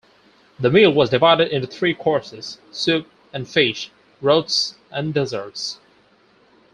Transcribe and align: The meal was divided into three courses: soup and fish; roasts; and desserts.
The 0.59 0.71
meal 0.71 0.91
was 0.91 1.11
divided 1.11 1.49
into 1.51 1.67
three 1.67 1.93
courses: 1.93 2.57
soup 2.71 3.07
and 3.31 3.47
fish; 3.47 3.91
roasts; 4.19 4.73
and 4.89 5.13
desserts. 5.13 5.77